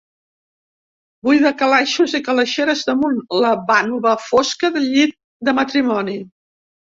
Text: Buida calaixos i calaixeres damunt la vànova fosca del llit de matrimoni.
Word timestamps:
Buida 1.27 1.49
calaixos 1.57 2.15
i 2.19 2.21
calaixeres 2.29 2.81
damunt 2.87 3.19
la 3.43 3.51
vànova 3.69 4.13
fosca 4.29 4.73
del 4.79 4.87
llit 4.95 5.15
de 5.49 5.53
matrimoni. 5.61 6.17